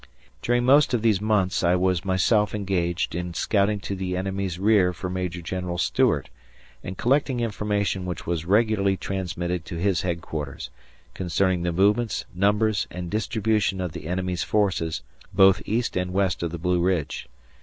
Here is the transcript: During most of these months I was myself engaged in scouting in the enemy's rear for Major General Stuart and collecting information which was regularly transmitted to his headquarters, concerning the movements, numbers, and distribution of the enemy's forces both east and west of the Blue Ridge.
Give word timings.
During 0.41 0.65
most 0.65 0.95
of 0.95 1.03
these 1.03 1.21
months 1.21 1.63
I 1.63 1.75
was 1.75 2.03
myself 2.03 2.55
engaged 2.55 3.13
in 3.13 3.35
scouting 3.35 3.79
in 3.87 3.97
the 3.97 4.17
enemy's 4.17 4.57
rear 4.57 4.93
for 4.93 5.11
Major 5.11 5.43
General 5.43 5.77
Stuart 5.77 6.31
and 6.83 6.97
collecting 6.97 7.39
information 7.39 8.07
which 8.07 8.25
was 8.25 8.43
regularly 8.43 8.97
transmitted 8.97 9.63
to 9.65 9.75
his 9.75 10.01
headquarters, 10.01 10.71
concerning 11.13 11.61
the 11.61 11.71
movements, 11.71 12.25
numbers, 12.33 12.87
and 12.89 13.11
distribution 13.11 13.79
of 13.79 13.91
the 13.91 14.07
enemy's 14.07 14.41
forces 14.43 15.03
both 15.35 15.61
east 15.67 15.95
and 15.95 16.13
west 16.13 16.41
of 16.41 16.49
the 16.49 16.57
Blue 16.57 16.81
Ridge. 16.81 17.27